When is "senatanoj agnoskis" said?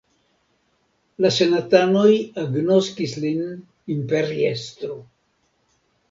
1.33-3.13